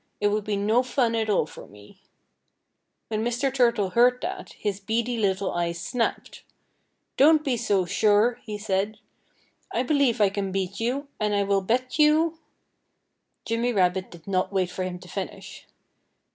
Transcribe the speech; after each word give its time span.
It 0.19 0.29
would 0.29 0.45
be 0.45 0.55
no 0.55 0.81
fun 0.81 1.13
at 1.13 1.29
all 1.29 1.45
for 1.45 1.67
me." 1.67 2.01
When 3.09 3.23
Mr. 3.23 3.53
Turtle 3.53 3.91
heard 3.91 4.19
that, 4.23 4.53
his 4.53 4.79
beady 4.79 5.15
little 5.15 5.51
eyes 5.51 5.79
snapped. 5.79 6.41
"Don't 7.17 7.43
be 7.45 7.55
so 7.55 7.85
sure!" 7.85 8.39
he 8.41 8.57
said. 8.57 8.97
"I 9.71 9.83
believe 9.83 10.19
I 10.19 10.29
can 10.29 10.51
beat 10.51 10.79
you. 10.79 11.07
And 11.19 11.35
I 11.35 11.43
will 11.43 11.61
bet 11.61 11.99
you" 11.99 12.39
Jimmy 13.45 13.73
Rabbit 13.73 14.09
did 14.09 14.25
not 14.25 14.51
wait 14.51 14.71
for 14.71 14.83
him 14.83 14.97
to 14.97 15.07
finish. 15.07 15.67